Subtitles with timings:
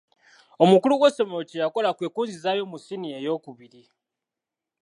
[0.63, 3.81] Omukulu w'essomero kye yakola kwe kunzizaayo mu siniya eyookubiri.